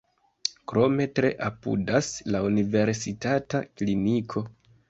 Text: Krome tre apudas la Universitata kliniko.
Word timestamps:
Krome 0.71 1.05
tre 1.19 1.29
apudas 1.49 2.09
la 2.37 2.43
Universitata 2.49 3.63
kliniko. 3.71 4.47